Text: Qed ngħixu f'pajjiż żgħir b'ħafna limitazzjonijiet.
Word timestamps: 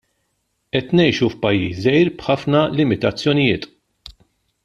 Qed 0.75 0.93
ngħixu 0.99 1.27
f'pajjiż 1.33 1.83
żgħir 1.83 2.11
b'ħafna 2.23 2.63
limitazzjonijiet. 2.79 3.71